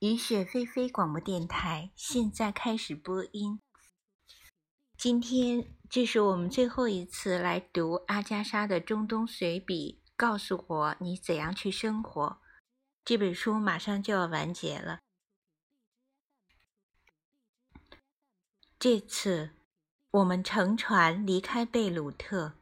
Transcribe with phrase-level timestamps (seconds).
[0.00, 3.60] 雨雪霏霏广播电台现在开始播音。
[4.96, 10.00] 今天这是我们最后一次来读阿加莎的中东随笔。
[10.14, 12.40] 告诉我你怎样去生活。
[13.04, 15.00] 这本书马上就要完结了。
[18.78, 19.50] 这次
[20.12, 22.54] 我们乘船离开贝鲁特，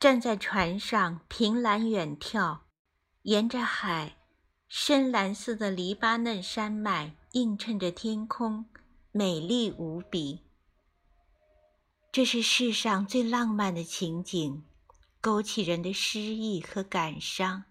[0.00, 2.60] 站在船上，凭栏远眺，
[3.22, 4.23] 沿着海。
[4.76, 8.66] 深蓝色的黎巴嫩山脉映衬着天空，
[9.12, 10.40] 美丽无比。
[12.10, 14.64] 这是世上最浪漫的情景，
[15.20, 17.66] 勾起人的诗意和感伤。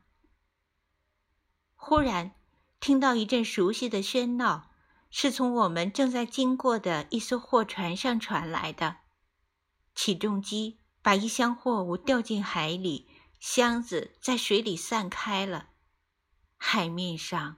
[1.76, 2.36] 忽然，
[2.80, 4.72] 听到一阵熟悉的喧闹，
[5.12, 9.00] 是从我们正在经过的一艘货船上传来的。
[9.94, 13.10] 起重机把一箱货物掉进海里，
[13.42, 15.72] 箱子在水里散开了。
[16.66, 17.58] 海面上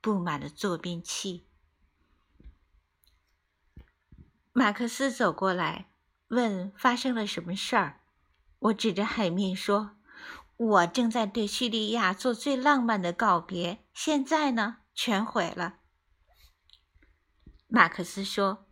[0.00, 1.44] 布满了坐便器。
[4.52, 5.90] 马克思走过来，
[6.28, 8.00] 问：“发生了什么事儿？”
[8.60, 9.96] 我指着海面说
[10.56, 15.80] ：“我正在对叙利亚做最浪漫的告别，现在呢，全毁了。”
[17.68, 18.66] 马克思说：“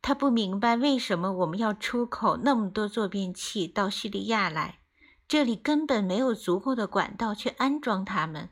[0.00, 4.80] 他不明白为什么我们要出口那么多坐便器到叙利亚来，
[5.26, 8.50] 这里根本没有足够的管道去安装它们。”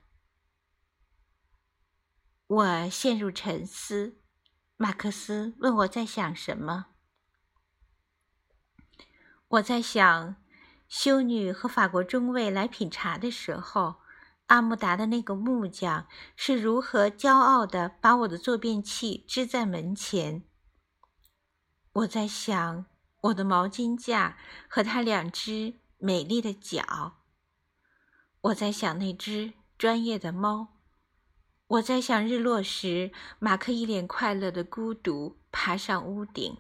[2.48, 4.20] 我陷入沉思。
[4.77, 6.86] 马克思问我在想什么。
[9.48, 10.36] 我在想，
[10.86, 13.97] 修女和法国中尉来品茶的时候，
[14.47, 20.44] 阿木达的那个木匠是如何骄傲地把我的坐便器支在门前。
[21.92, 22.86] 我在想
[23.22, 24.36] 我的毛巾架
[24.69, 27.25] 和他两只美丽的脚。
[28.42, 30.75] 我在想那只专业的猫。
[31.69, 36.59] 我在想，日落时，马克一脸快乐的孤独爬上屋顶。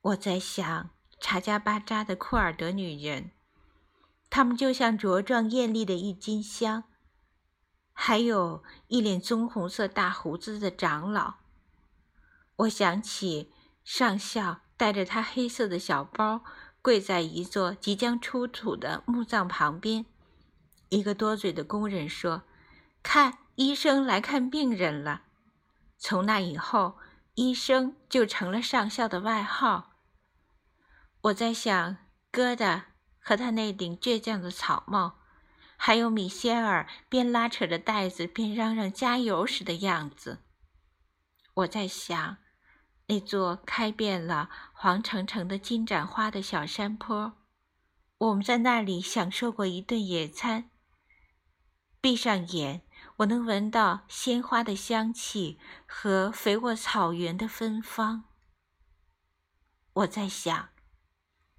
[0.00, 0.90] 我在想，
[1.20, 3.30] 查加巴扎的库尔德女人，
[4.28, 6.82] 她们就像茁壮艳丽的郁金香。
[7.92, 11.34] 还有一脸棕红色大胡子的长老。
[12.56, 13.52] 我想起
[13.84, 16.42] 上校带着他黑色的小包，
[16.82, 20.04] 跪在一座即将出土的墓葬旁边。
[20.88, 22.42] 一个多嘴的工人说。
[23.08, 25.22] 看，医生来看病人了。
[25.96, 26.98] 从那以后，
[27.34, 29.92] 医生就成了上校的外号。
[31.20, 31.98] 我在想，
[32.32, 32.82] 疙瘩
[33.20, 35.20] 和他那顶倔强的草帽，
[35.76, 40.42] 还有米歇尔边拉扯着袋子边嚷嚷加油时的样子。
[41.54, 42.38] 我在想，
[43.06, 47.34] 那座开遍了黄澄澄的金盏花的小山坡，
[48.18, 50.70] 我们在那里享受过一顿野餐。
[52.00, 52.82] 闭上眼。
[53.16, 58.24] 我能闻到鲜花的香气和肥沃草原的芬芳。
[59.94, 60.68] 我在想，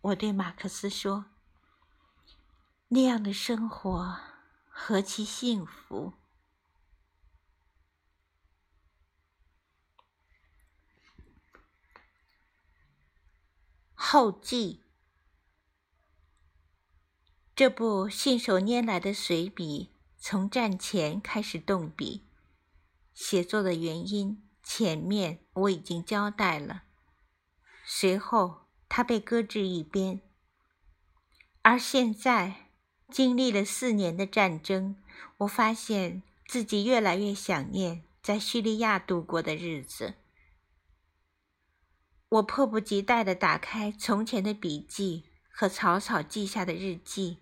[0.02, 1.26] 我对马克思说
[2.90, 4.20] ：“那样的生活
[4.70, 6.14] 何其幸福！”
[13.96, 14.84] 后记：
[17.56, 19.97] 这部信手拈来的随笔。
[20.30, 22.26] 从战前开始动笔，
[23.14, 26.84] 写作的原因前面我已经交代了。
[27.86, 30.20] 随后他被搁置一边，
[31.62, 32.72] 而现在
[33.10, 34.98] 经历了四年的战争，
[35.38, 40.16] 我发现自己越来越想念在叙利亚度过的日子。
[42.28, 47.38] 我迫不及待地打开从前的笔记和草草记下的日记。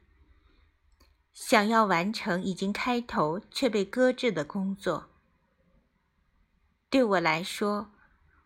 [1.35, 5.09] 想要完成已经开头却被搁置的工作。
[6.90, 7.91] 对我来说，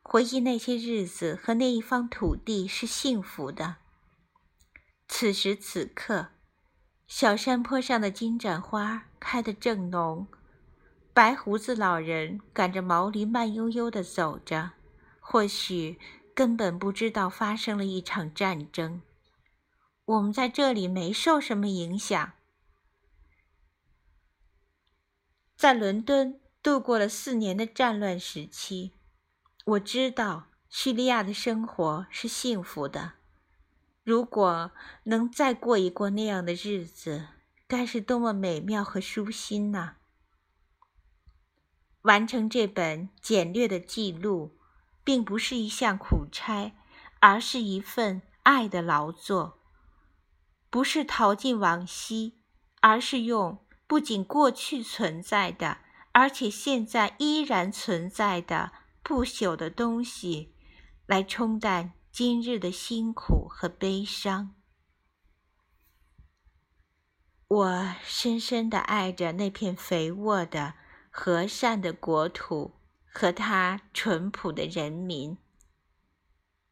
[0.02, 3.76] 回忆那些日子和那一方土地是幸福的。
[5.08, 6.30] 此时此刻，
[7.08, 10.28] 小山坡上的金盏花开得正浓，
[11.14, 14.72] 白胡子老人赶着毛驴慢悠悠地走着，
[15.20, 16.00] 或许
[16.34, 19.04] 根本不知道发生了一场战争。
[20.06, 22.32] 我们在这里没受什么影响。
[25.60, 28.94] 在伦敦度过了四年的战乱时期，
[29.66, 33.16] 我知道叙利亚的生活是幸福的。
[34.06, 34.72] 如果
[35.04, 37.28] 能再过一过那样的日子，
[37.68, 39.96] 该是多么美妙和舒心呐！
[42.04, 44.58] 完成这本简略的记录，
[45.04, 46.74] 并不是一项苦差，
[47.20, 49.60] 而是一份爱的劳作。
[50.70, 52.40] 不是逃进往昔，
[52.80, 53.60] 而是用。
[53.90, 55.80] 不仅过去存在的，
[56.12, 58.72] 而且现在依然存在的
[59.02, 60.54] 不朽的东西，
[61.08, 64.54] 来冲淡今日的辛苦和悲伤。
[67.48, 70.76] 我深深地爱着那片肥沃的、
[71.10, 72.76] 和善的国土
[73.12, 75.36] 和它淳朴的人民。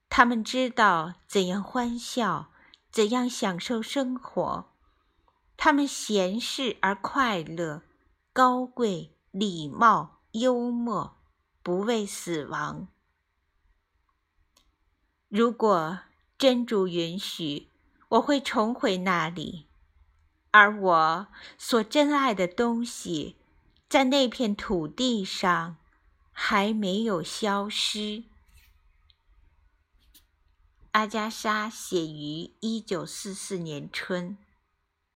[0.08, 2.52] 他们知道怎样欢笑，
[2.92, 4.77] 怎样享受生活。
[5.58, 7.82] 他们闲适而快乐，
[8.32, 11.18] 高贵、礼貌、幽默，
[11.64, 12.88] 不畏死亡。
[15.28, 16.00] 如果
[16.38, 17.68] 真主允许，
[18.10, 19.66] 我会重回那里，
[20.52, 21.28] 而我
[21.58, 23.36] 所珍爱的东西，
[23.90, 25.78] 在那片土地上
[26.32, 28.24] 还没有消失。
[30.92, 34.38] 阿加莎写于一九四四年春。